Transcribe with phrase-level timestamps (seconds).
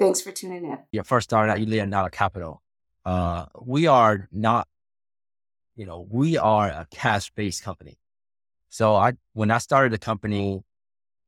[0.00, 0.78] Thanks for tuning in.
[0.92, 2.62] Your first started out, you lead out of capital.
[3.04, 4.66] Uh, we are not,
[5.76, 7.98] you know, we are a cash based company.
[8.70, 10.62] So I, when I started the company,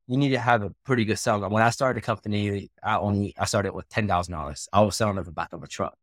[0.07, 1.47] you need to have a pretty good sell.
[1.47, 4.67] When I started the company, I only, I started with $10,000.
[4.73, 5.95] I was selling at the back of a truck.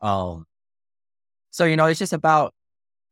[0.00, 0.46] Um,
[1.50, 2.54] so, you know, it's just about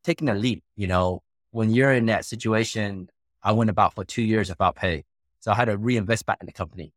[0.05, 3.11] taking a leap, you know, when you're in that situation,
[3.43, 5.05] I went about for two years without pay.
[5.41, 6.93] So I had to reinvest back in the company.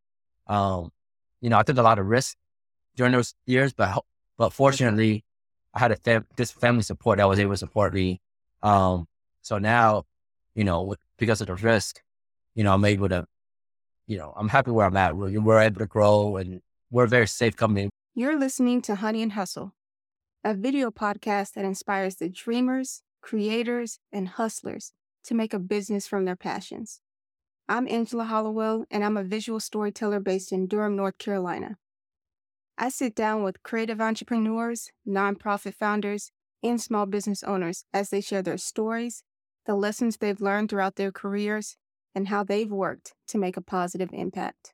[0.45, 0.91] Um,
[1.41, 2.37] you know, I took a lot of risk
[2.95, 4.03] during those years, but
[4.37, 5.23] but fortunately,
[5.73, 8.21] I had a fam- this family support that was able to support me.
[8.63, 9.07] Um,
[9.41, 10.03] so now,
[10.55, 12.01] you know, because of the risk,
[12.55, 13.25] you know, I'm able to,
[14.07, 15.15] you know, I'm happy where I'm at.
[15.15, 17.89] We're, we're able to grow, and we're a very safe company.
[18.15, 19.73] You're listening to Honey and Hustle,
[20.43, 24.93] a video podcast that inspires the dreamers, creators, and hustlers
[25.25, 27.01] to make a business from their passions.
[27.71, 31.77] I'm Angela Hollowell, and I'm a visual storyteller based in Durham, North Carolina.
[32.79, 36.31] I sit down with creative entrepreneurs, nonprofit founders,
[36.63, 39.21] and small business owners as they share their stories,
[39.67, 41.77] the lessons they've learned throughout their careers,
[42.15, 44.73] and how they've worked to make a positive impact.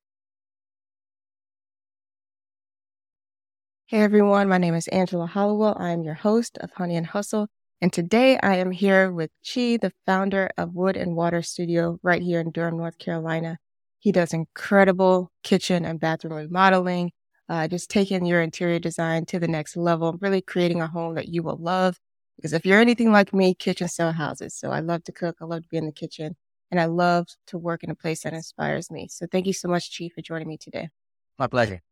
[3.88, 5.76] Hey everyone, my name is Angela Hollowell.
[5.78, 7.50] I am your host of Honey and Hustle,
[7.86, 12.20] and today I am here with Chi, the founder of Wood and Water Studio right
[12.20, 13.60] here in Durham, North Carolina.
[14.00, 17.12] He does incredible kitchen and bathroom remodeling,
[17.48, 21.28] uh, just taking your interior design to the next level, really creating a home that
[21.28, 22.00] you will love.
[22.38, 24.56] Because if you're anything like me, kitchens sell houses.
[24.56, 26.36] So I love to cook, I love to be in the kitchen,
[26.72, 29.10] and I love to work in a place that inspires me.
[29.12, 30.90] So thank you so much, Chi, for joining me today.
[31.38, 31.84] My pleasure.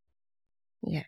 [0.82, 1.04] Yeah.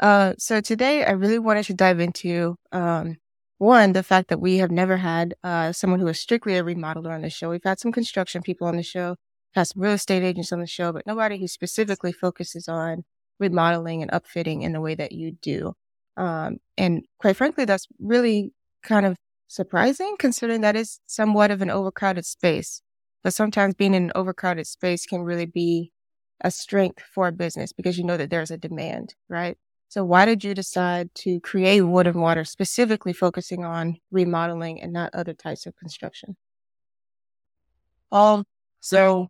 [0.00, 3.16] Uh, so today I really wanted to dive into um,
[3.58, 7.10] one, the fact that we have never had uh, someone who is strictly a remodeler
[7.10, 7.50] on the show.
[7.50, 9.16] We've had some construction people on the show,
[9.54, 13.04] had some real estate agents on the show, but nobody who specifically focuses on
[13.40, 15.74] remodeling and upfitting in the way that you do.
[16.16, 18.52] Um, and quite frankly, that's really
[18.82, 19.16] kind of
[19.48, 22.82] surprising considering that is somewhat of an overcrowded space.
[23.24, 25.92] But sometimes being in an overcrowded space can really be
[26.40, 29.58] a strength for a business because you know that there's a demand, right?
[29.88, 34.92] So why did you decide to create Wood and Water specifically focusing on remodeling and
[34.92, 36.36] not other types of construction?
[38.12, 38.44] Um,
[38.80, 39.28] so,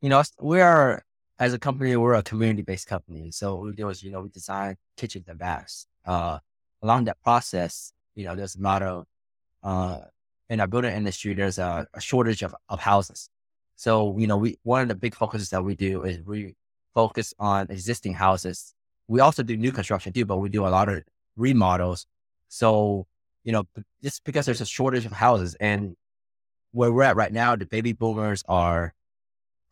[0.00, 1.02] you know, we are,
[1.38, 3.30] as a company, we're a community-based company.
[3.30, 5.86] So what we do is, you know, we design kitchens and baths.
[6.06, 6.38] Uh,
[6.82, 9.04] along that process, you know, there's a lot of,
[9.62, 9.98] uh,
[10.48, 13.28] in our building industry, there's a, a shortage of, of houses.
[13.76, 16.56] So, you know, we, one of the big focuses that we do is we
[16.94, 18.74] focus on existing houses
[19.10, 21.02] we also do new construction too, but we do a lot of
[21.36, 22.06] remodels.
[22.48, 23.08] So,
[23.42, 23.64] you know,
[24.04, 25.96] just because there's a shortage of houses and
[26.70, 28.94] where we're at right now, the baby boomers are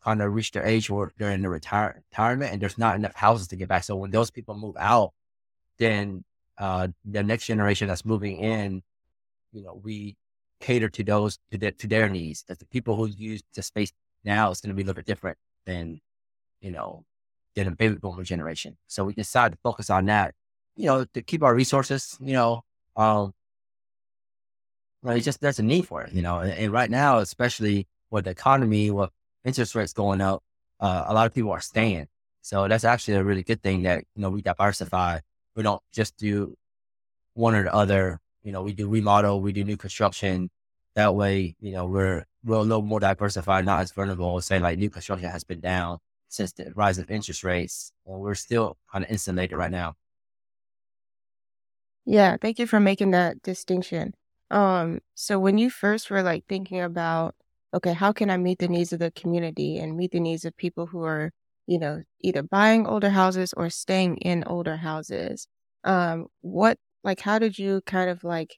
[0.03, 3.15] kind of reached their age where they're in the retire- retirement and there's not enough
[3.15, 3.85] houses to get back.
[3.85, 5.13] So when those people move out,
[5.77, 6.25] then
[6.57, 8.83] uh, the next generation that's moving in,
[9.53, 10.17] you know, we
[10.59, 12.43] cater to those to, the, to their needs.
[12.49, 13.93] That the people who use the space
[14.25, 16.01] now is going to be a little bit different than,
[16.59, 17.05] you know,
[17.59, 18.77] than a baby boomer generation.
[18.87, 20.33] So we decided to focus on that,
[20.75, 22.63] you know, to keep our resources, you know,
[22.95, 23.33] um,
[25.01, 27.87] well, it's just there's a need for it, you know, and, and, right now, especially
[28.11, 29.09] with the economy, with
[29.45, 30.43] interest rates going up,
[30.79, 32.07] uh, a lot of people are staying.
[32.41, 35.19] So that's actually a really good thing that, you know, we diversify.
[35.55, 36.57] We don't just do
[37.33, 38.19] one or the other.
[38.43, 40.49] You know, we do remodel, we do new construction.
[40.95, 44.39] That way, you know, we're, we're a little more diversified, not as vulnerable.
[44.41, 47.91] Say like new construction has been down since the rise of interest rates.
[48.05, 49.95] And we're still kind of insulated right now.
[52.05, 54.13] Yeah, thank you for making that distinction.
[54.51, 57.35] Um, so when you first were like thinking about,
[57.73, 60.57] okay, how can I meet the needs of the community and meet the needs of
[60.57, 61.31] people who are,
[61.67, 65.47] you know, either buying older houses or staying in older houses,
[65.83, 68.57] um, what like how did you kind of like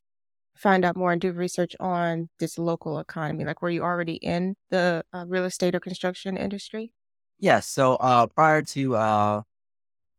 [0.56, 3.45] find out more and do research on this local economy?
[3.45, 6.94] Like, were you already in the uh, real estate or construction industry?
[7.41, 7.67] Yes.
[7.67, 9.41] So uh, prior to uh,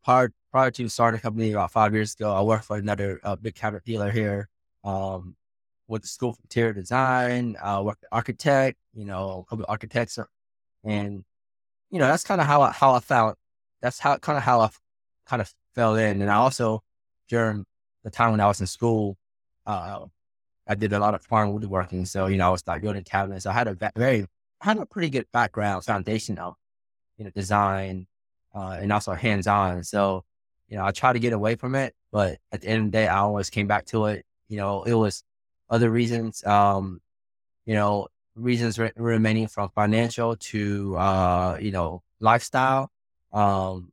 [0.04, 3.36] prior prior to starting a company about five years ago, I worked for another uh,
[3.36, 4.48] big cabinet dealer here.
[4.84, 5.36] Um,
[5.88, 10.18] with the school for interior design, I worked architect, you know, architects,
[10.84, 11.24] and
[11.90, 13.36] you know that's kind of how I, how I found.
[13.80, 14.70] That's how kind of how I
[15.26, 16.22] kind of fell in.
[16.22, 16.82] And I also,
[17.28, 17.64] during
[18.04, 19.16] the time when I was in school,
[19.66, 20.06] uh,
[20.66, 22.04] I did a lot of farm woodworking.
[22.06, 23.46] So, you know, I was like building cabinets.
[23.46, 24.26] I had a very,
[24.60, 26.56] I had a pretty good background, foundation of,
[27.16, 28.06] you know, design,
[28.54, 29.84] uh, and also hands on.
[29.84, 30.24] So,
[30.68, 32.98] you know, I try to get away from it, but at the end of the
[32.98, 34.24] day, I always came back to it.
[34.48, 35.24] You know, it was
[35.70, 37.00] other reasons, um,
[37.66, 42.90] you know, reasons re- remaining from financial to, uh, you know, lifestyle.
[43.32, 43.92] Um,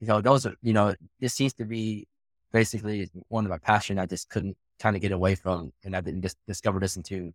[0.00, 2.06] you know, those are, you know, this seems to be
[2.52, 3.98] basically one of my passion.
[3.98, 7.32] I just couldn't kind of get away from, and I didn't just discover this into,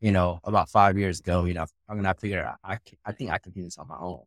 [0.00, 1.44] you know, about five years ago.
[1.44, 2.56] You know, I'm gonna figure out.
[2.62, 4.22] I I think I can do this on my own.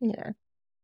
[0.00, 0.32] Yeah.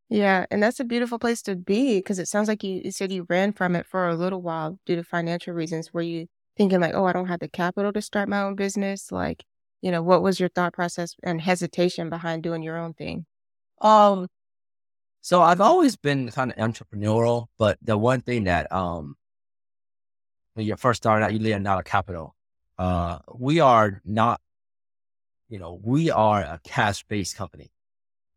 [0.08, 3.12] Yeah, and that's a beautiful place to be because it sounds like you, you said
[3.12, 5.92] you ran from it for a little while due to financial reasons.
[5.92, 9.10] Were you thinking like, oh, I don't have the capital to start my own business?
[9.10, 9.44] Like,
[9.82, 13.26] you know, what was your thought process and hesitation behind doing your own thing?
[13.80, 14.28] Um,
[15.22, 19.16] so I've always been kind of entrepreneurial, but the one thing that um
[20.54, 22.34] when you first start out, you need not a capital.
[22.78, 24.40] Uh, we are not,
[25.48, 27.70] you know, we are a cash based company.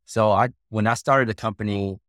[0.09, 1.99] So I, when I started the company,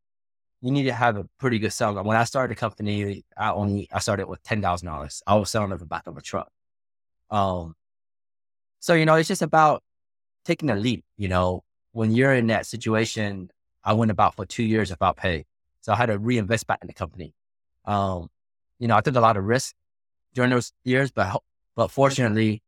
[0.63, 2.03] you need to have a pretty good sell.
[2.03, 5.23] When I started the company, I only, I started with $10,000.
[5.27, 6.49] I was selling at the back of a truck.
[7.29, 7.77] Um,
[8.79, 9.83] so, you know, it's just about
[10.47, 11.63] taking a leap, you know,
[11.93, 13.51] when you're in that situation,
[13.85, 15.45] I went about for two years without pay.
[15.83, 17.35] So I had to reinvest back in the company.
[17.85, 18.31] Um,
[18.79, 19.75] you know, I took a lot of risk
[20.33, 21.43] during those years, but
[21.77, 22.63] but fortunately,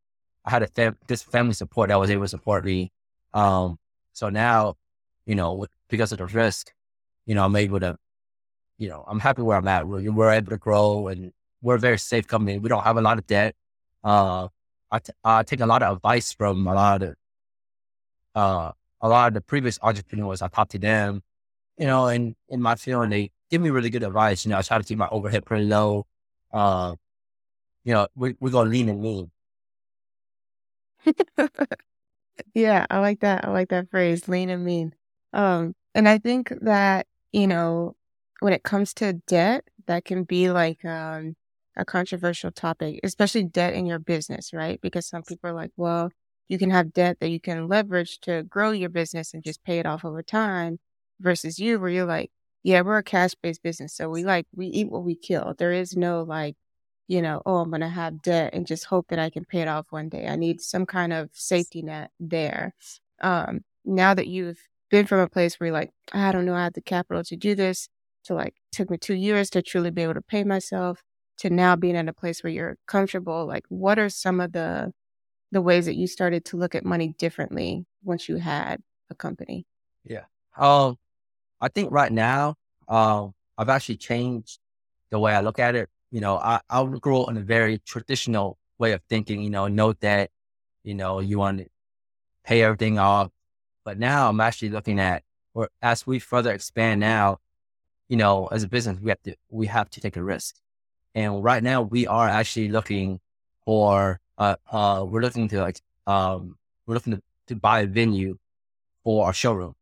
[0.45, 2.91] I had a fam- this family support that was able to support me.
[3.33, 3.79] Um,
[4.11, 4.75] so now,
[5.25, 6.73] you know, because of the risk,
[7.25, 7.97] you know, I'm able to,
[8.77, 9.87] you know, I'm happy where I'm at.
[9.87, 11.31] We're, we're able to grow, and
[11.61, 12.59] we're a very safe company.
[12.59, 13.55] We don't have a lot of debt.
[14.03, 14.47] Uh,
[14.91, 17.15] I, t- I take a lot of advice from a lot of
[18.35, 18.71] uh,
[19.01, 20.41] a lot of the previous entrepreneurs.
[20.41, 21.21] I talk to them,
[21.77, 24.45] you know, and in my field, they give me really good advice.
[24.45, 26.05] You know, I try to keep my overhead pretty low.
[26.51, 26.95] Uh,
[27.83, 29.31] you know, we, we're going to lean and mean.
[32.53, 33.45] yeah, I like that.
[33.45, 34.93] I like that phrase, lean and mean.
[35.33, 37.95] Um, and I think that, you know,
[38.39, 41.35] when it comes to debt, that can be like um,
[41.77, 44.79] a controversial topic, especially debt in your business, right?
[44.81, 46.11] Because some people are like, well,
[46.47, 49.79] you can have debt that you can leverage to grow your business and just pay
[49.79, 50.79] it off over time
[51.19, 52.31] versus you where you're like,
[52.63, 53.95] yeah, we're a cash based business.
[53.95, 55.53] So we like, we eat what we kill.
[55.57, 56.55] There is no like
[57.07, 59.61] you know, oh, I'm going to have debt and just hope that I can pay
[59.61, 60.27] it off one day.
[60.27, 62.73] I need some kind of safety net there.
[63.21, 64.59] Um, now that you've
[64.93, 67.35] been from a place where you're like, I don't know, I had the capital to
[67.35, 67.89] do this,
[68.25, 71.01] to like, took me two years to truly be able to pay myself,
[71.39, 73.47] to now being in a place where you're comfortable.
[73.47, 74.93] Like, what are some of the
[75.51, 79.65] the ways that you started to look at money differently once you had a company?
[80.03, 80.25] Yeah.
[80.57, 80.97] Um,
[81.61, 82.55] I think right now,
[82.87, 84.59] um, I've actually changed
[85.11, 87.79] the way I look at it you know, I, I grew up in a very
[87.79, 90.29] traditional way of thinking, you know, note that,
[90.83, 91.65] you know, you want to
[92.45, 93.31] pay everything off.
[93.83, 97.39] But now I'm actually looking at, or as we further expand now,
[98.07, 100.55] you know, as a business, we have to, we have to take a risk.
[101.15, 103.19] And right now we are actually looking
[103.65, 108.37] for, uh, uh, we're looking to like, um, we're looking to, to buy a venue
[109.03, 109.75] for our showroom.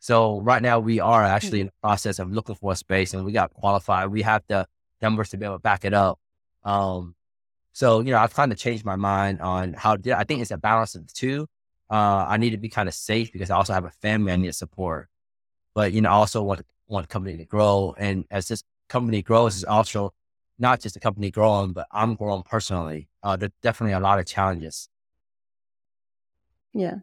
[0.00, 3.24] So right now we are actually in the process of looking for a space and
[3.24, 4.08] we got qualified.
[4.08, 4.66] We have the
[5.02, 6.18] numbers to be able to back it up.
[6.64, 7.14] Um,
[7.72, 10.58] so, you know, I've kind of changed my mind on how I think it's a
[10.58, 11.46] balance of the two.
[11.90, 14.36] Uh, I need to be kind of safe because I also have a family I
[14.36, 15.08] need to support.
[15.74, 17.94] But, you know, I also want, want company to grow.
[17.98, 20.12] And as this company grows, it's also
[20.58, 23.08] not just the company growing, but I'm growing personally.
[23.22, 24.88] Uh, there's definitely a lot of challenges.
[26.72, 26.96] Yeah.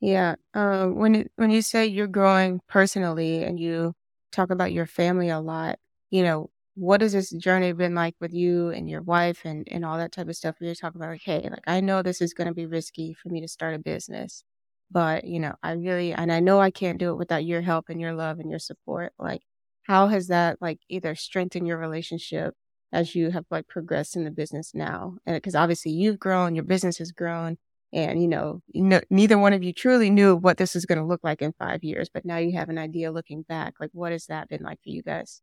[0.00, 0.36] Yeah.
[0.54, 3.94] Uh, when, it, when you say you're growing personally and you
[4.30, 5.78] talk about your family a lot,
[6.10, 9.84] you know, what has this journey been like with you and your wife and, and
[9.84, 10.56] all that type of stuff?
[10.60, 13.14] We are talking about like, hey, like I know this is going to be risky
[13.14, 14.44] for me to start a business,
[14.90, 17.86] but you know, I really, and I know I can't do it without your help
[17.88, 19.12] and your love and your support.
[19.18, 19.42] Like,
[19.84, 22.54] how has that like either strengthened your relationship
[22.92, 25.16] as you have like progressed in the business now?
[25.26, 27.58] And because obviously you've grown, your business has grown,
[27.92, 30.98] and you know, you know, neither one of you truly knew what this is going
[30.98, 33.74] to look like in five years, but now you have an idea looking back.
[33.80, 35.42] Like, what has that been like for you guys?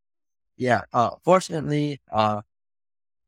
[0.58, 2.42] Yeah, uh, fortunately, uh,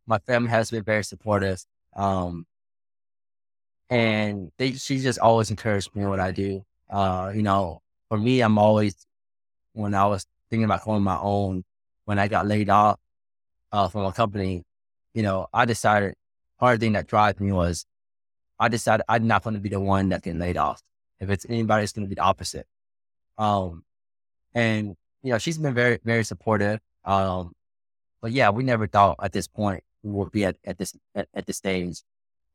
[0.06, 1.64] my family has been very supportive.
[1.96, 2.46] Um,
[3.90, 6.66] and they, she just always encouraged me in what I do.
[6.90, 8.96] Uh, you know, for me, I'm always,
[9.74, 11.64] when I was thinking about going my own,
[12.06, 13.00] when I got laid off,
[13.72, 14.64] uh, from a company,
[15.14, 16.16] you know, I decided
[16.60, 17.86] hard thing that drives me was
[18.60, 20.82] I decided I'm not going to be the one that get laid off.
[21.20, 22.66] If it's anybody, it's going to be the opposite.
[23.38, 23.84] Um,
[24.54, 26.80] and you know, she's been very, very supportive.
[27.08, 27.54] Um,
[28.22, 31.28] but yeah, we never thought at this point we would be at, at this at,
[31.34, 32.04] at this stage.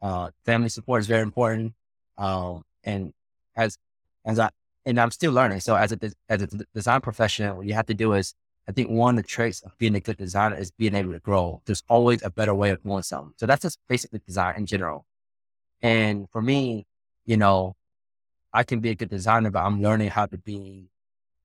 [0.00, 1.74] Uh, family support is very important.
[2.18, 3.12] Um, and
[3.56, 3.78] as
[4.24, 4.50] as I
[4.84, 5.60] and I'm still learning.
[5.60, 8.34] So as a as a design professional, what you have to do is
[8.68, 11.18] I think one of the traits of being a good designer is being able to
[11.18, 11.62] grow.
[11.64, 13.34] There's always a better way of doing something.
[13.36, 15.06] So that's just basically design in general.
[15.80, 16.86] And for me,
[17.24, 17.74] you know,
[18.52, 20.90] I can be a good designer, but I'm learning how to be,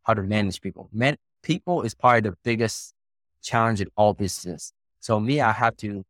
[0.03, 0.89] how to manage people.
[0.93, 2.93] Man, people is probably the biggest
[3.41, 4.73] challenge in all business.
[4.99, 6.03] So me, I have to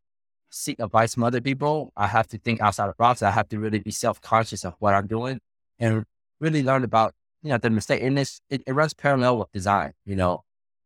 [0.50, 1.92] seek advice from other people.
[1.96, 3.22] I have to think outside the box.
[3.22, 5.40] I have to really be self-conscious of what I'm doing
[5.80, 6.06] and
[6.40, 8.02] really learn about, you know, the mistake.
[8.02, 10.44] And this, it, it runs parallel with design, you know,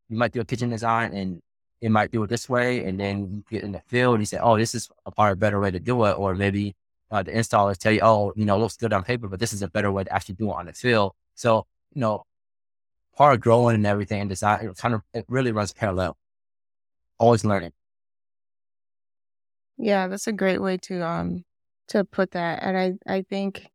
[0.10, 1.42] you might do a kitchen design and
[1.80, 2.86] it might do it this way.
[2.86, 5.36] And then you get in the field and you say, oh, this is a far
[5.36, 6.18] better way to do it.
[6.18, 6.76] Or maybe
[7.10, 9.62] uh, the installers tell you, oh, you know, looks good on paper, but this is
[9.62, 11.14] a better way to actually do it on the field.
[11.36, 12.26] So, you know,
[13.16, 16.18] part of growing and everything and design, it kind of, it really runs parallel.
[17.22, 17.72] Always learning.
[19.78, 21.44] Yeah, that's a great way to, um,
[21.90, 22.64] to put that.
[22.64, 23.68] And I, I think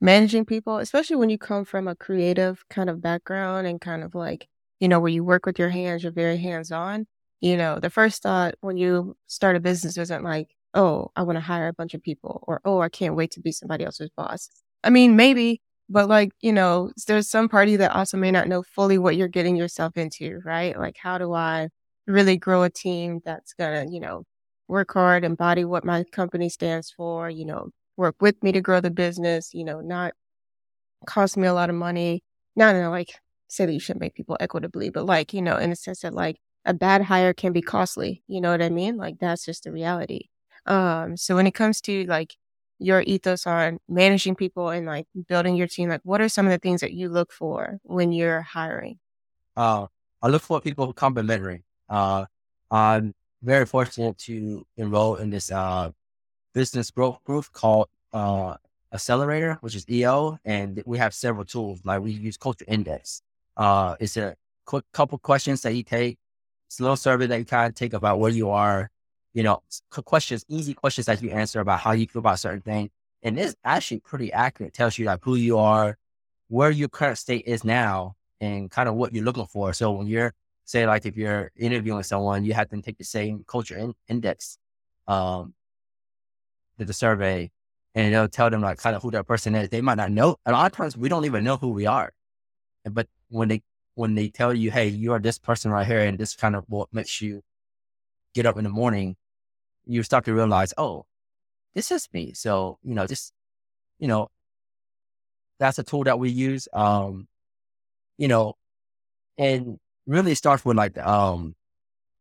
[0.00, 4.14] managing people, especially when you come from a creative kind of background and kind of
[4.14, 4.48] like
[4.80, 7.06] you know, where you work with your hands, you're very hands on.
[7.40, 11.36] You know, the first thought when you start a business isn't like, oh, I want
[11.36, 14.10] to hire a bunch of people or, oh, I can't wait to be somebody else's
[14.16, 14.50] boss.
[14.84, 18.62] I mean, maybe, but like, you know, there's some party that also may not know
[18.62, 20.78] fully what you're getting yourself into, right?
[20.78, 21.68] Like, how do I
[22.06, 24.24] really grow a team that's going to, you know,
[24.68, 28.80] work hard, embody what my company stands for, you know, work with me to grow
[28.80, 30.12] the business, you know, not
[31.06, 32.22] cost me a lot of money.
[32.56, 33.10] No, no, like
[33.48, 36.14] say that you shouldn't make people equitably, but like, you know, in the sense that
[36.14, 38.22] like a bad hire can be costly.
[38.26, 38.96] You know what I mean?
[38.96, 40.28] Like that's just the reality.
[40.66, 42.36] Um, so when it comes to like
[42.78, 46.52] your ethos on managing people and like building your team, like what are some of
[46.52, 48.98] the things that you look for when you're hiring?
[49.56, 49.86] Uh,
[50.22, 51.64] I look for people who complementary.
[51.88, 52.26] Uh,
[52.70, 55.90] I'm very fortunate to enroll in this uh,
[56.54, 58.56] business growth group called uh,
[58.92, 61.80] Accelerator, which is EO, and we have several tools.
[61.84, 63.22] Like we use Culture Index,
[63.56, 66.18] uh, it's a quick couple questions that you take.
[66.66, 68.90] It's a little survey that you kind of take about where you are.
[69.32, 72.90] You know, questions, easy questions that you answer about how you feel about certain things.
[73.22, 74.68] And it's actually pretty accurate.
[74.68, 75.98] It tells you like who you are,
[76.48, 79.72] where your current state is now, and kind of what you're looking for.
[79.72, 80.32] So when you're
[80.64, 84.58] say like if you're interviewing someone, you have to take the same culture in- index,
[85.06, 85.54] um,
[86.78, 87.50] the, the survey,
[87.94, 89.68] and it'll tell them like kind of who that person is.
[89.68, 90.36] They might not know.
[90.46, 92.12] A lot of times we don't even know who we are,
[92.84, 93.62] but when they
[93.94, 96.64] when they tell you, hey, you are this person right here, and this kind of
[96.68, 97.42] what makes you
[98.34, 99.16] get up in the morning,
[99.86, 101.06] you start to realize, oh,
[101.74, 102.32] this is me.
[102.34, 103.32] So, you know, just,
[103.98, 104.30] you know,
[105.58, 106.68] that's a tool that we use.
[106.72, 107.28] Um,
[108.18, 108.54] you know,
[109.38, 111.54] and really starts with like, um,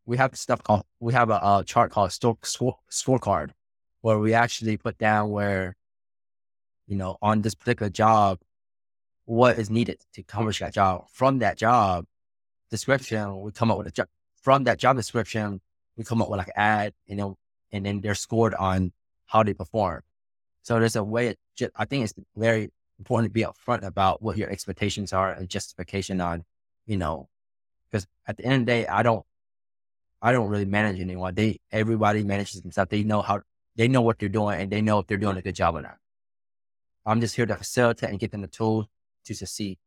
[0.05, 3.51] we have stuff called, we have a, a chart called store, score, scorecard
[4.01, 5.75] where we actually put down where,
[6.87, 8.39] you know, on this particular job,
[9.25, 11.05] what is needed to accomplish that job.
[11.09, 12.05] From that job
[12.69, 14.07] description, we come up with a job.
[14.41, 15.61] From that job description,
[15.95, 17.37] we come up with like an ad, you know,
[17.71, 18.91] and then they're scored on
[19.25, 20.01] how they perform.
[20.63, 21.35] So there's a way.
[21.55, 25.47] Just, I think it's very important to be upfront about what your expectations are and
[25.47, 26.43] justification on,
[26.85, 27.29] you know,
[27.93, 29.23] because at the end of the day, I don't,
[30.21, 31.35] I don't really manage anyone.
[31.35, 32.89] They everybody manages themselves.
[32.89, 33.41] They know how
[33.75, 35.81] they know what they're doing and they know if they're doing a good job or
[35.81, 35.97] not.
[37.05, 38.87] I'm just here to facilitate and get them the tools
[39.25, 39.77] to succeed.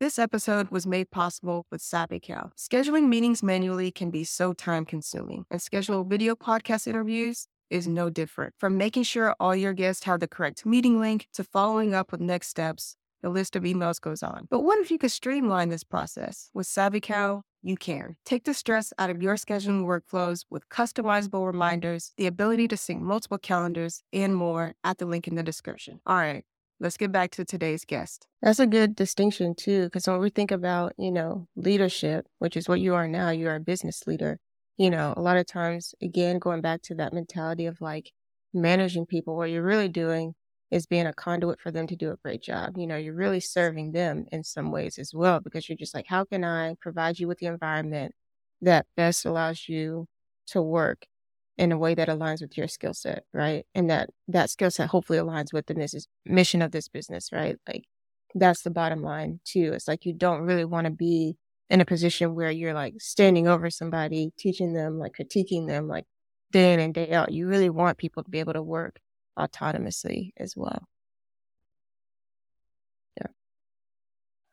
[0.00, 2.52] This episode was made possible with SavvyCal.
[2.56, 8.08] Scheduling meetings manually can be so time consuming, and schedule video podcast interviews is no
[8.08, 8.54] different.
[8.56, 12.20] From making sure all your guests have the correct meeting link to following up with
[12.20, 14.46] next steps, the list of emails goes on.
[14.50, 16.50] But what if you could streamline this process?
[16.54, 18.16] With SavvyCal, you can.
[18.24, 23.02] Take the stress out of your scheduling workflows with customizable reminders, the ability to sync
[23.02, 26.00] multiple calendars, and more at the link in the description.
[26.06, 26.44] All right,
[26.78, 28.28] let's get back to today's guest.
[28.42, 32.68] That's a good distinction too, because when we think about, you know, leadership, which is
[32.68, 34.38] what you are now, you are a business leader.
[34.76, 38.12] You know, a lot of times, again, going back to that mentality of like
[38.54, 40.34] managing people, what you're really doing
[40.70, 42.76] is being a conduit for them to do a great job.
[42.76, 46.06] You know, you're really serving them in some ways as well, because you're just like,
[46.08, 48.14] how can I provide you with the environment
[48.62, 50.06] that best allows you
[50.48, 51.06] to work
[51.56, 53.66] in a way that aligns with your skill set, right?
[53.74, 57.56] And that that skill set hopefully aligns with the mission of this business, right?
[57.66, 57.84] Like
[58.34, 59.72] that's the bottom line too.
[59.74, 61.36] It's like you don't really want to be
[61.70, 66.04] in a position where you're like standing over somebody, teaching them, like critiquing them, like
[66.52, 67.32] day in and day out.
[67.32, 69.00] You really want people to be able to work
[69.38, 70.88] autonomously as well.
[73.16, 73.28] Yeah.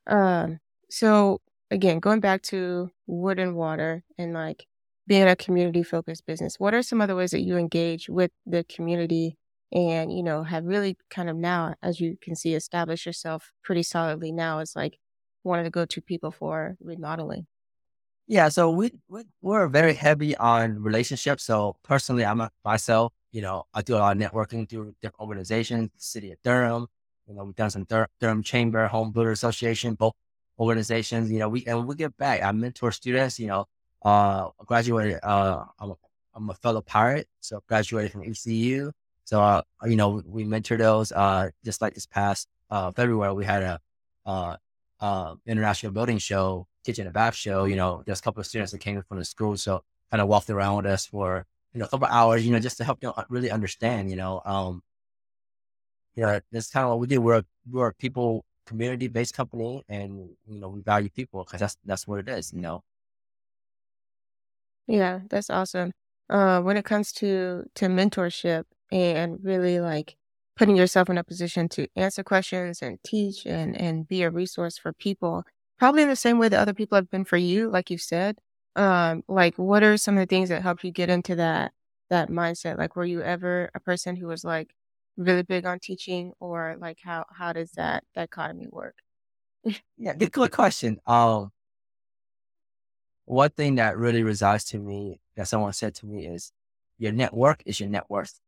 [0.07, 0.59] Um.
[0.89, 4.67] So again, going back to wood and water and like
[5.07, 8.63] being a community focused business, what are some other ways that you engage with the
[8.63, 9.37] community
[9.71, 13.83] and, you know, have really kind of now, as you can see, established yourself pretty
[13.83, 14.97] solidly now as like
[15.43, 17.45] one of the go to people for remodeling?
[18.27, 21.43] Yeah, so we, we we're very heavy on relationships.
[21.43, 23.13] So personally, I'm a, myself.
[23.35, 26.87] You know, I do a lot of networking through different organizations, City of Durham.
[27.27, 30.13] You know, we've done some Dur- Durham Chamber, Home Builder Association, both
[30.57, 31.29] organizations.
[31.29, 32.41] You know, we and we give back.
[32.41, 33.39] I mentor students.
[33.39, 33.65] You know,
[34.03, 35.19] uh, graduated.
[35.21, 35.95] Uh, I'm a,
[36.33, 38.91] I'm a fellow pirate, so graduated from ECU.
[39.25, 41.11] So, uh, you know, we mentor those.
[41.11, 43.79] Uh, just like this past uh February, we had a
[44.25, 44.55] uh,
[45.01, 48.71] uh international building show kitchen and bath show, you know, there's a couple of students
[48.71, 49.57] that came from the school.
[49.57, 51.45] So kind of walked around with us for,
[51.75, 54.41] you know, a couple hours, you know, just to help them really understand, you know,
[54.45, 54.81] um,
[56.15, 57.21] you know, that's kind of what we do.
[57.21, 61.59] We're a, we're a people community based company and, you know, we value people because
[61.59, 62.81] that's, that's what it is, you know?
[64.87, 65.91] Yeah, that's awesome.
[66.29, 70.15] Uh, when it comes to, to mentorship and really like
[70.55, 74.77] putting yourself in a position to answer questions and teach and, and be a resource
[74.77, 75.43] for people,
[75.77, 78.39] Probably in the same way that other people have been for you, like you said.
[78.75, 81.71] Um, like what are some of the things that helped you get into that
[82.09, 82.77] that mindset?
[82.77, 84.75] Like were you ever a person who was like
[85.17, 88.95] really big on teaching or like how how does that dichotomy work?
[89.97, 90.99] yeah, good, question.
[91.05, 91.51] Um
[93.25, 96.51] one thing that really resides to me that someone said to me is
[96.97, 98.39] your network is your net worth.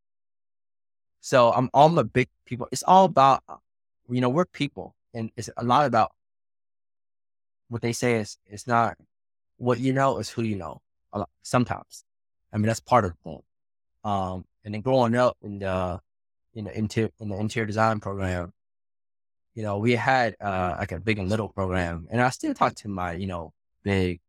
[1.22, 2.68] So I'm all the big people.
[2.72, 3.44] It's all about,
[4.10, 6.12] you know, we're people and it's a lot about
[7.70, 8.98] what they say is it's not
[9.58, 10.82] what you know, is who you know.
[11.42, 12.04] Sometimes,
[12.54, 13.42] I mean that's part of the thing.
[14.04, 16.00] Um, and then growing up in the
[16.54, 18.54] in the interior in the interior design program,
[19.56, 22.76] you know, we had uh like a big and little program, and I still talk
[22.76, 24.20] to my you know big.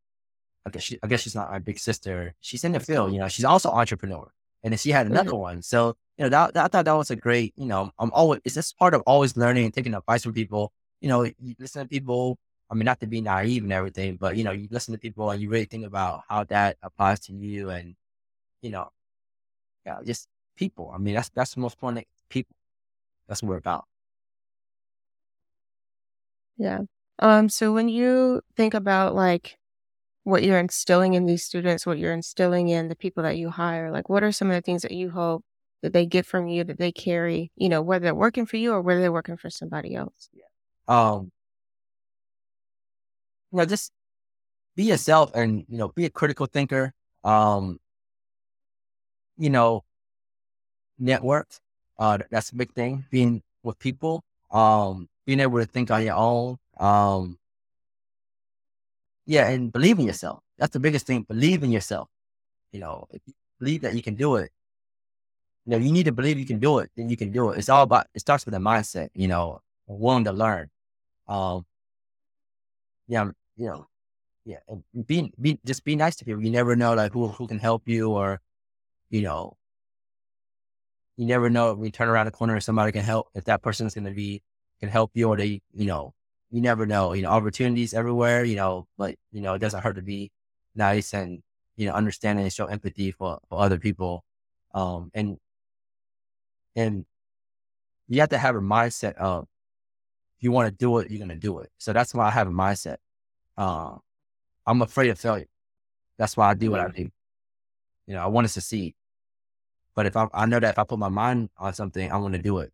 [0.64, 2.34] I guess she, I guess she's not my big sister.
[2.40, 3.28] She's in the field, you know.
[3.28, 4.30] She's also entrepreneur,
[4.62, 5.38] and then she had another mm-hmm.
[5.38, 5.62] one.
[5.62, 7.52] So you know, that, that, I thought that was a great.
[7.56, 10.72] You know, I'm always it's just part of always learning and taking advice from people.
[11.00, 12.38] You know, you listen to people
[12.70, 15.30] I mean, not to be naive and everything, but you know, you listen to people
[15.30, 17.96] and you really think about how that applies to you, and
[18.62, 18.90] you know,
[19.86, 20.92] yeah, just people.
[20.94, 22.54] I mean, that's that's the most important people.
[23.28, 23.86] That's what we're about.
[26.56, 26.80] Yeah.
[27.20, 27.48] Um.
[27.48, 29.58] So when you think about like
[30.24, 33.90] what you're instilling in these students, what you're instilling in the people that you hire,
[33.90, 35.44] like what are some of the things that you hope
[35.82, 37.50] that they get from you that they carry?
[37.56, 40.28] You know, whether they're working for you or whether they're working for somebody else.
[40.32, 40.44] Yeah.
[40.88, 41.32] Um
[43.52, 43.92] you know, just
[44.76, 46.92] be yourself and, you know, be a critical thinker.
[47.24, 47.80] Um,
[49.36, 49.84] you know,
[50.98, 51.48] network.
[51.98, 53.04] Uh, that's a big thing.
[53.10, 56.58] Being with people, um, being able to think on your own.
[56.78, 57.38] Um,
[59.26, 60.40] yeah, and believe in yourself.
[60.58, 61.22] That's the biggest thing.
[61.22, 62.08] Believe in yourself.
[62.72, 64.50] You know, if you believe that you can do it.
[65.66, 67.58] You know, you need to believe you can do it, then you can do it.
[67.58, 70.70] It's all about, it starts with a mindset, you know, willing to learn.
[71.26, 71.66] Um,
[73.08, 73.88] yeah, you know,
[74.44, 76.42] yeah, and be just be nice to people.
[76.42, 78.40] You never know like who who can help you, or
[79.10, 79.56] you know,
[81.16, 83.28] you never know when you turn around the corner if somebody can help.
[83.34, 84.42] If that person's going to be
[84.80, 86.14] can help you, or they, you know,
[86.50, 87.12] you never know.
[87.14, 88.44] You know, opportunities everywhere.
[88.44, 90.30] You know, but you know, it doesn't hurt to be
[90.74, 91.42] nice and
[91.76, 94.24] you know, understanding and show empathy for for other people.
[94.74, 95.38] Um, and
[96.76, 97.06] and
[98.08, 99.57] you have to have a mindset of if
[100.40, 101.70] you want to do it, you're going to do it.
[101.78, 102.96] So that's why I have a mindset.
[103.56, 103.96] Uh,
[104.66, 105.46] I'm afraid of failure.
[106.16, 107.10] That's why I do what I do.
[108.06, 108.94] You know, I want to succeed.
[109.94, 112.32] But if I, I know that if I put my mind on something, I'm going
[112.32, 112.72] to do it.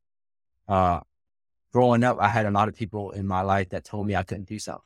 [0.68, 1.00] Uh,
[1.72, 4.22] growing up, I had a lot of people in my life that told me I
[4.22, 4.83] couldn't do something.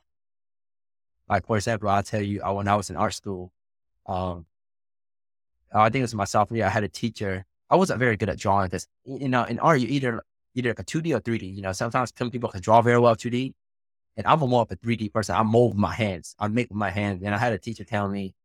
[1.27, 3.51] Like, for example, I'll tell you, when I was in art school,
[4.07, 4.45] um,
[5.71, 7.45] I think it was my sophomore year, I had a teacher.
[7.69, 10.23] I wasn't very good at drawing because, you know, in art, you either,
[10.55, 11.55] either like a 2D or 3D.
[11.55, 13.53] You know, sometimes some people can draw very well 2D.
[14.17, 15.35] And I'm more of a 3D person.
[15.35, 16.35] I mold my hands.
[16.39, 17.23] I make with my hands.
[17.23, 18.35] And I had a teacher tell me,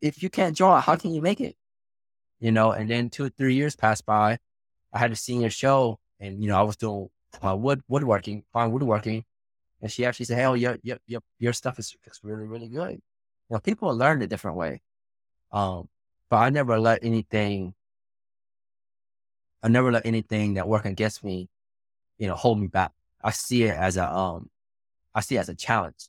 [0.00, 1.56] if you can't draw, how can you make it?
[2.38, 4.38] You know, and then two or three years passed by.
[4.92, 7.08] I had a senior show and, you know, I was doing
[7.44, 9.24] uh, wood, woodworking, fine woodworking.
[9.82, 12.92] And she actually said, Hey, your, your, your, your stuff is, is really, really good.
[12.92, 13.00] You
[13.50, 14.82] know, people learn a different way.
[15.52, 15.88] Um,
[16.28, 17.74] but I never let anything,
[19.62, 21.48] I never let anything that work against me,
[22.18, 22.92] you know, hold me back.
[23.22, 24.50] I see it as a um,
[25.14, 26.08] I see it as a challenge.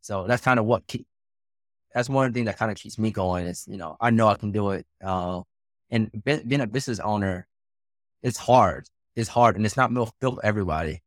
[0.00, 1.06] So that's kind of what keep,
[1.92, 4.36] that's one thing that kind of keeps me going is, you know, I know I
[4.36, 4.86] can do it.
[5.02, 5.42] Uh,
[5.90, 7.48] and be, being a business owner,
[8.22, 8.88] it's hard.
[9.16, 11.02] It's hard and it's not built for everybody,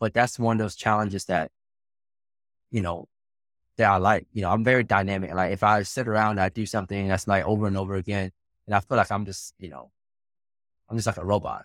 [0.00, 1.50] but that's one of those challenges that
[2.70, 3.08] you know,
[3.76, 4.26] that I like.
[4.32, 5.34] You know, I'm very dynamic.
[5.34, 8.30] Like if I sit around and I do something that's like over and over again,
[8.66, 9.90] and I feel like I'm just, you know,
[10.90, 11.64] I'm just like a robot.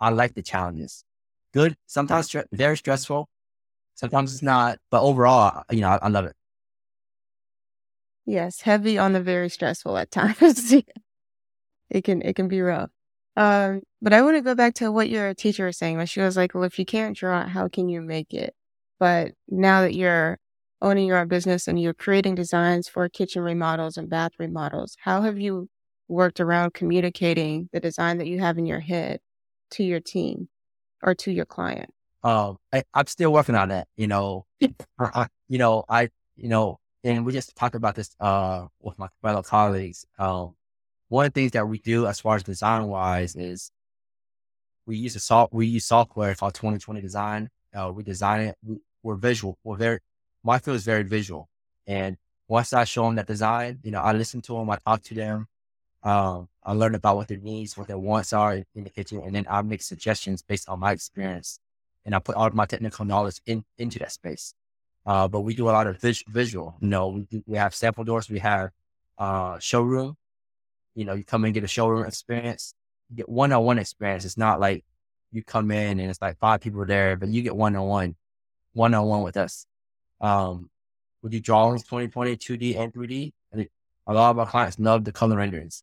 [0.00, 1.04] I like the challenges.
[1.52, 3.28] Good, sometimes stre- very stressful,
[3.94, 6.34] sometimes it's not, but overall, you know, I, I love it.
[8.24, 10.72] Yes, heavy on the very stressful at times.
[11.90, 12.90] it can it can be rough.
[13.36, 15.96] Um, but I want to go back to what your teacher was saying.
[15.96, 18.54] When she was like, "Well, if you can't draw, how can you make it?"
[18.98, 20.38] But now that you're
[20.80, 25.22] owning your own business and you're creating designs for kitchen remodels and bath remodels, how
[25.22, 25.68] have you
[26.12, 29.20] worked around communicating the design that you have in your head
[29.72, 30.48] to your team
[31.02, 31.90] or to your client?
[32.22, 33.88] Um, I, am still working on that.
[33.96, 38.98] You know, you know, I, you know, and we just talked about this uh with
[38.98, 40.06] my fellow colleagues.
[40.18, 40.54] Um,
[41.08, 43.72] one of the things that we do as far as design wise is
[44.86, 47.50] we use a soft we use software called 2020 Design.
[47.74, 48.56] Uh, we design it.
[48.64, 49.58] We, we're visual.
[49.64, 49.98] We're very
[50.44, 51.48] my field is very visual,
[51.86, 52.16] and
[52.48, 55.14] once I show them that design, you know, I listen to them, I talk to
[55.14, 55.46] them,
[56.02, 59.34] um, I learn about what their needs, what their wants are in, the kitchen, and
[59.34, 61.60] then I make suggestions based on my experience,
[62.04, 64.54] and I put all of my technical knowledge in into that space.
[65.04, 66.76] Uh, but we do a lot of vis- visual.
[66.80, 68.28] You know, we, do, we have sample doors.
[68.30, 68.70] We have
[69.18, 70.16] uh, showroom.
[70.94, 72.74] You know, you come in get a showroom experience.
[73.10, 74.24] You get one on one experience.
[74.24, 74.84] It's not like
[75.32, 78.16] you come in and it's like five people there, but you get one on one,
[78.74, 79.66] one on one with us.
[80.20, 80.70] Um,
[81.22, 83.32] we do drawings 2020, 2D and 3D.
[83.52, 83.68] And
[84.06, 85.82] a lot of our clients love the color renderings.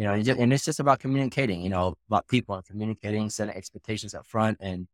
[0.00, 4.14] You know, and it's just about communicating, you know, about people and communicating, setting expectations
[4.14, 4.56] up front.
[4.58, 4.88] And,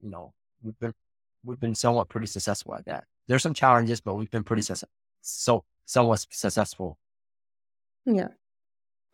[0.00, 0.92] you know, we've been
[1.44, 3.04] we've been somewhat pretty successful at that.
[3.28, 4.74] There's some challenges, but we've been pretty su-
[5.20, 6.98] so somewhat successful.
[8.04, 8.30] Yeah.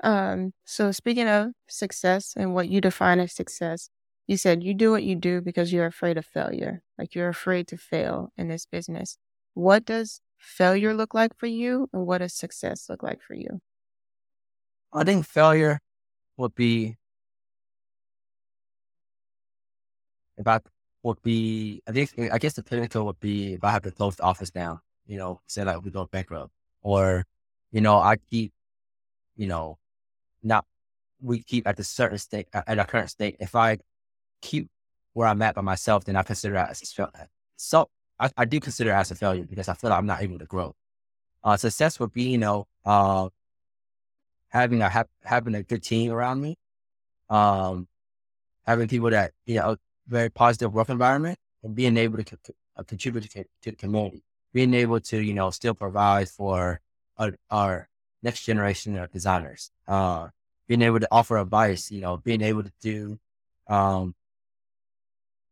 [0.03, 3.91] Um, so speaking of success and what you define as success,
[4.27, 6.83] you said you do what you do because you're afraid of failure.
[6.97, 9.19] Like you're afraid to fail in this business.
[9.53, 13.61] What does failure look like for you and what does success look like for you?
[14.93, 15.81] I think failure
[16.37, 16.97] would be
[20.39, 20.67] about
[21.03, 24.17] would be, I think, I guess the pinnacle would be if I have to close
[24.17, 27.25] the office down, you know, say like we go bankrupt or,
[27.73, 28.53] you know, I keep,
[29.37, 29.79] you know,
[30.43, 30.65] not,
[31.21, 33.37] we keep at the certain state, at our current state.
[33.41, 33.79] If I
[34.43, 34.69] keep
[35.13, 37.29] where I'm at by myself, then I consider that as a failure.
[37.57, 37.89] So
[38.21, 40.39] I, I do consider it as a failure because I feel like I'm not able
[40.39, 40.75] to grow.
[41.43, 43.29] Uh, success would be, you know, uh,
[44.53, 46.59] having a, ha- having a good team around me,
[47.31, 47.89] um,
[48.67, 52.83] having people that, you know, very positive work environment and being able to co- uh,
[52.83, 56.81] contribute to, to, the community, being able to, you know, still provide for
[57.17, 57.89] our, our
[58.23, 60.29] next generation of designers, uh,
[60.69, 63.19] being able to offer advice, you know, being able to do,
[63.69, 64.15] um,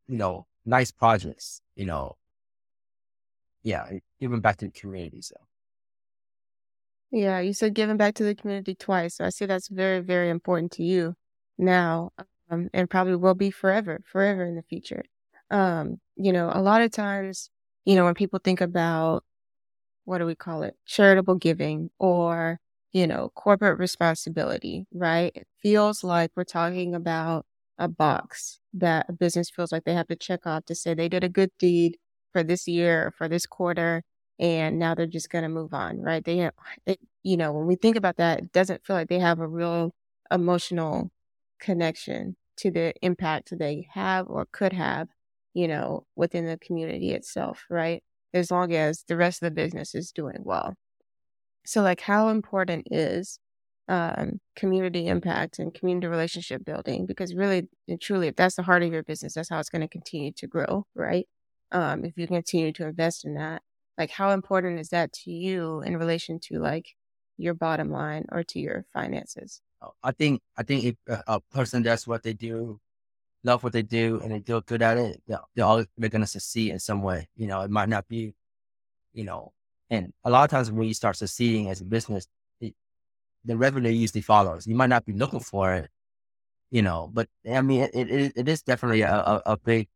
[0.08, 2.16] you know, nice projects, you know,
[3.62, 5.22] yeah, giving back to the community.
[5.22, 5.36] So.
[7.12, 9.16] Yeah, you said giving back to the community twice.
[9.16, 11.14] So I see that's very, very important to you
[11.59, 12.12] now
[12.51, 15.03] um, and probably will be forever, forever in the future.
[15.51, 17.51] Um, you know, a lot of times,
[17.85, 19.25] you know, when people think about
[20.05, 22.61] what do we call it, charitable giving or,
[22.92, 25.33] you know, corporate responsibility, right?
[25.37, 27.46] It feels like we're talking about
[27.79, 31.09] a box that a business feels like they have to check off to say they
[31.09, 31.99] did a good deed
[32.33, 34.03] for this year or for this quarter
[34.40, 36.24] and now they're just going to move on, right?
[36.24, 36.50] They,
[36.87, 39.46] it, you know, when we think about that, it doesn't feel like they have a
[39.46, 39.94] real
[40.31, 41.11] emotional
[41.61, 45.09] connection to the impact they have or could have,
[45.53, 48.03] you know, within the community itself, right?
[48.33, 50.74] As long as the rest of the business is doing well.
[51.66, 53.38] So, like, how important is
[53.88, 57.05] um, community impact and community relationship building?
[57.05, 59.83] Because really and truly, if that's the heart of your business, that's how it's going
[59.83, 61.29] to continue to grow, right?
[61.72, 63.62] Um, if you continue to invest in that,
[64.00, 66.86] like, how important is that to you in relation to like
[67.36, 69.60] your bottom line or to your finances?
[69.82, 72.80] Oh, I think I think if a person does what they do,
[73.44, 76.26] love what they do, and they do good at it, they're, they're always they're gonna
[76.26, 77.28] succeed in some way.
[77.36, 78.32] You know, it might not be,
[79.12, 79.52] you know,
[79.90, 82.26] and a lot of times when you start succeeding as a business,
[82.60, 82.74] it,
[83.44, 84.66] the revenue usually follows.
[84.66, 85.90] You might not be looking for it,
[86.70, 89.88] you know, but I mean, it it, it is definitely a, a big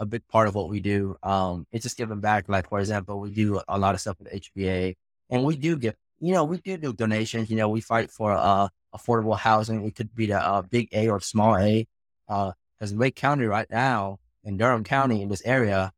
[0.00, 1.16] a big part of what we do.
[1.22, 2.48] Um, it's just giving back.
[2.48, 4.96] Like for example, we do a lot of stuff with HBA,
[5.30, 7.50] and we do give, you know, we do do donations.
[7.50, 9.84] You know, we fight for uh affordable housing.
[9.86, 11.86] It could be the uh, big A or small A.
[12.26, 15.92] Because uh, Wake County right now, in Durham County, in this area,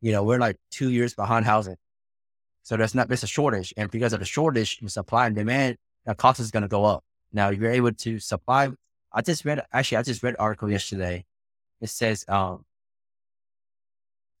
[0.00, 1.76] you know, we're like two years behind housing.
[2.62, 3.72] So there's not, there's a shortage.
[3.76, 6.84] And because of the shortage in supply and demand, the cost is going to go
[6.84, 7.04] up.
[7.32, 8.70] Now, you're able to supply,
[9.12, 11.24] I just read, actually, I just read an article yesterday.
[11.80, 12.64] It says, um,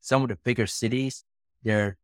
[0.02, 1.24] some of the bigger cities,
[1.62, 1.96] they're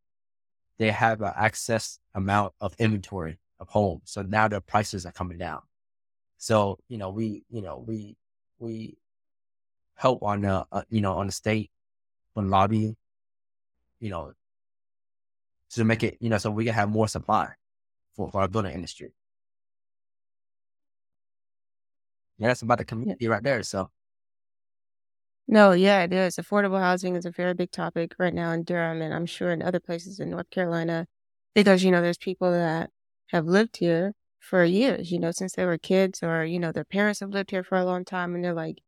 [0.79, 4.03] they have an excess amount of inventory of homes.
[4.05, 5.61] So now the prices are coming down.
[6.37, 8.15] So, you know, we, you know, we,
[8.59, 8.97] we
[9.95, 11.69] help on the, uh, you know, on the state,
[12.37, 12.95] on lobbying,
[13.99, 14.31] you know,
[15.71, 17.49] to make it, you know, so we can have more supply
[18.15, 19.11] for, for our building industry.
[22.37, 23.61] Yeah, that's about the community right there.
[23.63, 23.89] So,
[25.49, 26.35] no, yeah, it is.
[26.37, 29.61] Affordable housing is a very big topic right now in Durham, and I'm sure in
[29.63, 31.07] other places in North Carolina,
[31.55, 32.91] because, you know, there's people that
[33.29, 36.85] have lived here for years, you know, since they were kids, or, you know, their
[36.85, 38.79] parents have lived here for a long time, and they're like,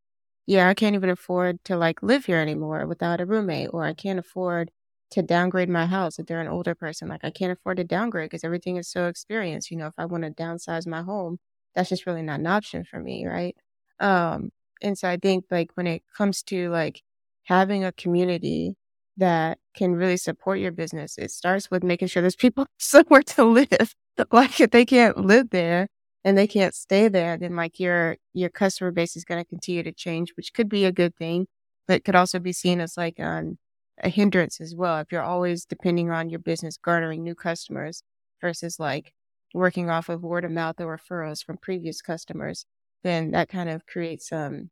[0.48, 3.94] yeah, I can't even afford to like live here anymore without a roommate, or I
[3.94, 4.72] can't afford
[5.12, 7.10] to downgrade my house if they're an older person.
[7.10, 9.72] Like, I can't afford to downgrade because everything is so experienced.
[9.72, 11.40] You know, if I want to downsize my home,
[11.76, 13.56] that's just really not an option for me, right?
[14.00, 17.02] Um, and so I think like when it comes to like
[17.46, 18.76] having a community
[19.18, 23.44] that can really support your business, it starts with making sure there's people somewhere to
[23.46, 23.96] live.
[24.32, 25.88] like if they can't live there
[26.24, 29.84] and they can't stay there, then like your your customer base is going to continue
[29.84, 31.48] to change, which could be a good thing,
[31.88, 33.58] but could also be seen as like um,
[34.04, 35.00] a hindrance as well.
[35.00, 38.04] If you're always depending on your business garnering new customers
[38.42, 39.14] versus like
[39.54, 42.66] working off of word of mouth or referrals from previous customers,
[43.04, 44.70] then that kind of creates um,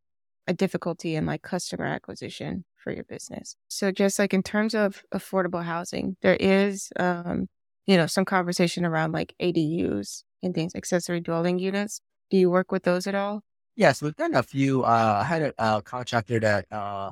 [0.48, 3.56] a difficulty in like customer acquisition for your business.
[3.68, 7.48] So just like in terms of affordable housing, there is, um,
[7.86, 12.02] you know, some conversation around like ADUs and things, accessory dwelling units.
[12.30, 13.42] Do you work with those at all?
[13.76, 14.84] Yes, we've done a few.
[14.84, 17.12] Uh, I had a, a contractor that uh,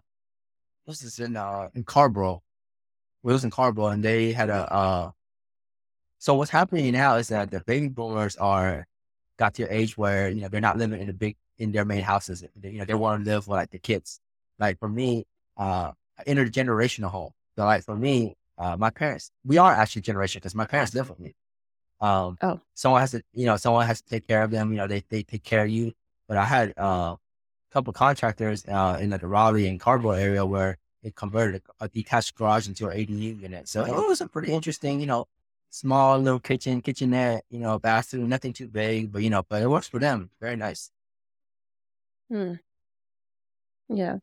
[0.86, 2.42] this is in uh, in Carrboro.
[3.24, 4.72] We was in Carrboro, and they had a.
[4.72, 5.12] Uh,
[6.18, 8.88] so what's happening now is that the baby boomers are
[9.38, 11.86] got to your age where, you know, they're not living in the big, in their
[11.86, 12.44] main houses.
[12.56, 14.20] They, you know, they want to live with like the kids.
[14.60, 15.92] Like for me, uh,
[16.26, 17.32] intergenerational home.
[17.56, 21.10] So like for me, uh, my parents, we are actually generation because my parents live
[21.10, 21.36] with me.
[22.00, 22.60] Um, oh.
[22.74, 24.72] someone has to, you know, someone has to take care of them.
[24.72, 25.94] You know, they, they take care of you.
[26.28, 30.78] But I had, uh, a couple contractors, uh, in the Raleigh and Carrboro area where
[31.04, 33.68] it converted a, a detached garage into an ADU unit.
[33.68, 35.28] So it was a pretty interesting, you know,
[35.70, 39.70] small little kitchen, kitchenette, you know, bathroom, nothing too big, but you know, but it
[39.70, 40.30] works for them.
[40.42, 40.92] Very nice.
[42.30, 42.56] Hmm.
[43.90, 44.18] Yeah.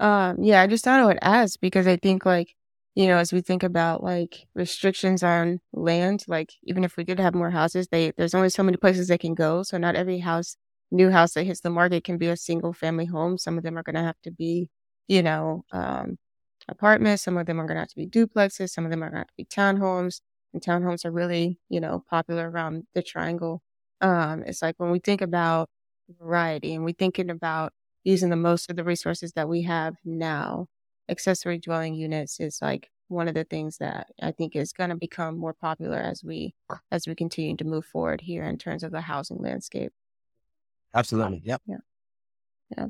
[0.00, 2.56] Um, yeah, I just thought I would ask because I think like,
[2.94, 7.20] you know, as we think about like restrictions on land, like even if we did
[7.20, 9.62] have more houses, they there's only so many places they can go.
[9.64, 10.56] So not every house,
[10.92, 13.38] new house that hits the market can be a single family home.
[13.38, 14.70] Some of them are gonna have to be,
[15.08, 16.18] you know, um,
[16.68, 19.20] apartments, some of them are gonna have to be duplexes, some of them are gonna
[19.20, 20.20] have to be townhomes
[20.52, 23.62] and townhomes are really, you know, popular around the triangle.
[24.00, 25.68] Um, it's like when we think about
[26.20, 27.72] variety and we're thinking about
[28.04, 30.66] using the most of the resources that we have now,
[31.08, 34.96] accessory dwelling units is like one of the things that I think is going to
[34.96, 36.54] become more popular as we
[36.92, 39.92] as we continue to move forward here in terms of the housing landscape.
[40.94, 41.40] Absolutely.
[41.44, 41.62] Yep.
[41.66, 41.76] Yeah.
[42.76, 42.86] Yeah.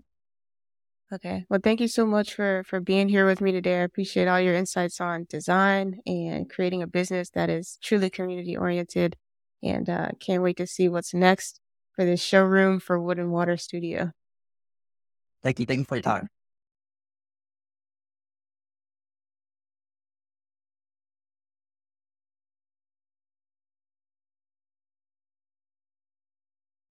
[1.13, 1.47] Okay.
[1.49, 3.81] Well, thank you so much for for being here with me today.
[3.81, 8.57] I appreciate all your insights on design and creating a business that is truly community
[8.57, 9.17] oriented.
[9.63, 11.61] And uh, can't wait to see what's next
[11.93, 14.13] for this showroom for Wood and Water Studio.
[15.43, 15.67] Thank you.
[15.67, 16.29] Thank you for your time.